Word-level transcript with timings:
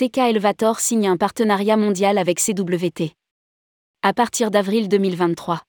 TK 0.00 0.16
Elevator 0.16 0.80
signe 0.80 1.08
un 1.08 1.18
partenariat 1.18 1.76
mondial 1.76 2.16
avec 2.16 2.40
CWT. 2.40 3.12
À 4.00 4.14
partir 4.14 4.50
d'avril 4.50 4.88
2023. 4.88 5.60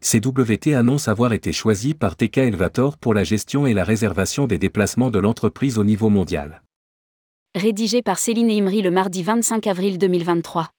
CWT 0.00 0.76
annonce 0.76 1.08
avoir 1.08 1.32
été 1.32 1.52
choisi 1.52 1.94
par 1.94 2.14
TK 2.14 2.38
Elevator 2.38 2.96
pour 2.96 3.12
la 3.12 3.24
gestion 3.24 3.66
et 3.66 3.74
la 3.74 3.82
réservation 3.82 4.46
des 4.46 4.58
déplacements 4.58 5.10
de 5.10 5.18
l'entreprise 5.18 5.78
au 5.78 5.82
niveau 5.82 6.10
mondial. 6.10 6.62
Rédigé 7.56 8.02
par 8.02 8.20
Céline 8.20 8.52
Imri 8.52 8.82
le 8.82 8.92
mardi 8.92 9.24
25 9.24 9.66
avril 9.66 9.98
2023. 9.98 10.70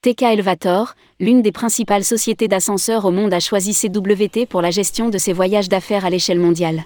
TK 0.00 0.22
Elevator, 0.22 0.94
l'une 1.18 1.42
des 1.42 1.50
principales 1.50 2.04
sociétés 2.04 2.46
d'ascenseurs 2.46 3.04
au 3.04 3.10
monde, 3.10 3.34
a 3.34 3.40
choisi 3.40 3.74
CWT 3.74 4.46
pour 4.46 4.62
la 4.62 4.70
gestion 4.70 5.08
de 5.08 5.18
ses 5.18 5.32
voyages 5.32 5.68
d'affaires 5.68 6.04
à 6.04 6.10
l'échelle 6.10 6.38
mondiale. 6.38 6.84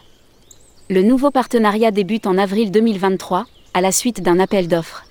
Le 0.89 1.03
nouveau 1.03 1.30
partenariat 1.30 1.91
débute 1.91 2.27
en 2.27 2.39
avril 2.39 2.70
2023, 2.70 3.45
à 3.75 3.80
la 3.83 3.93
suite 3.93 4.23
d'un 4.23 4.39
appel 4.41 4.67
d'offres. 4.67 5.05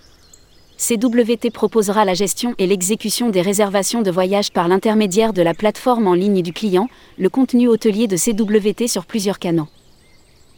CWT 0.80 1.52
proposera 1.54 2.04
la 2.04 2.16
gestion 2.16 2.56
et 2.58 2.66
l'exécution 2.66 3.30
des 3.30 3.44
réservations 3.44 4.02
de 4.02 4.10
voyages 4.10 4.52
par 4.52 4.68
l'intermédiaire 4.68 5.32
de 5.32 5.44
la 5.44 5.54
plateforme 5.54 6.08
en 6.08 6.16
ligne 6.16 6.42
du 6.42 6.54
client, 6.54 6.90
le 7.20 7.30
contenu 7.30 7.68
hôtelier 7.68 8.08
de 8.08 8.18
CWT 8.18 8.88
sur 8.88 9.06
plusieurs 9.06 9.38
canaux. 9.38 9.68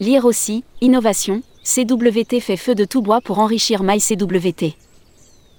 Lire 0.00 0.24
aussi, 0.24 0.64
innovation, 0.80 1.42
CWT 1.62 2.40
fait 2.40 2.56
feu 2.56 2.74
de 2.74 2.86
tout 2.86 3.02
bois 3.02 3.20
pour 3.20 3.38
enrichir 3.38 3.82
MyCWT. 3.82 4.76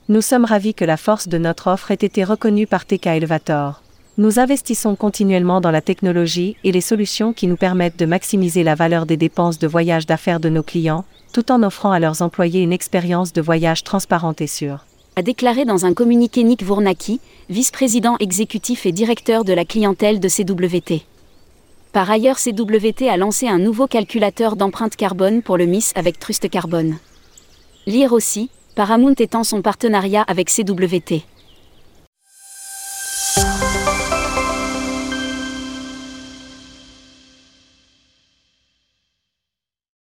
Nous 0.07 0.21
sommes 0.21 0.45
ravis 0.45 0.75
que 0.75 0.85
la 0.85 0.97
force 0.97 1.27
de 1.27 1.39
notre 1.39 1.65
offre 1.65 1.89
ait 1.89 1.95
été 1.95 2.23
reconnue 2.23 2.67
par 2.67 2.85
TK 2.85 3.07
Elevator. 3.07 3.81
Nous 4.19 4.37
investissons 4.37 4.95
continuellement 4.95 5.61
dans 5.61 5.71
la 5.71 5.81
technologie 5.81 6.57
et 6.63 6.71
les 6.71 6.81
solutions 6.81 7.33
qui 7.33 7.47
nous 7.47 7.55
permettent 7.55 7.97
de 7.97 8.05
maximiser 8.05 8.61
la 8.61 8.75
valeur 8.75 9.07
des 9.07 9.17
dépenses 9.17 9.57
de 9.57 9.67
voyage 9.67 10.05
d'affaires 10.05 10.39
de 10.39 10.49
nos 10.49 10.61
clients, 10.61 11.05
tout 11.33 11.51
en 11.51 11.63
offrant 11.63 11.91
à 11.91 11.97
leurs 11.97 12.21
employés 12.21 12.61
une 12.61 12.71
expérience 12.71 13.33
de 13.33 13.41
voyage 13.41 13.83
transparente 13.83 14.41
et 14.41 14.47
sûre. 14.47 14.85
A 15.15 15.23
déclaré 15.23 15.65
dans 15.65 15.87
un 15.87 15.95
communiqué 15.95 16.43
Nick 16.43 16.61
Vournaki, 16.61 17.19
vice-président 17.49 18.15
exécutif 18.19 18.85
et 18.85 18.91
directeur 18.91 19.43
de 19.43 19.53
la 19.53 19.65
clientèle 19.65 20.19
de 20.19 20.29
CWT. 20.29 21.03
Par 21.93 22.11
ailleurs, 22.11 22.37
CWT 22.37 23.09
a 23.09 23.17
lancé 23.17 23.47
un 23.47 23.57
nouveau 23.57 23.87
calculateur 23.87 24.55
d'empreinte 24.55 24.97
carbone 24.97 25.41
pour 25.41 25.57
le 25.57 25.65
MIS 25.65 25.93
avec 25.95 26.19
Trust 26.19 26.47
Carbone. 26.47 26.97
Lire 27.87 28.13
aussi, 28.13 28.51
Paramount 28.75 29.15
étend 29.19 29.45
son 29.45 29.61
partenariat 29.61 30.21
avec 30.23 30.49
CWT. 30.49 31.23